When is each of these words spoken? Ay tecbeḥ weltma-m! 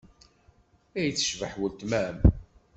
Ay 0.97 1.09
tecbeḥ 1.15 1.53
weltma-m! 1.59 2.17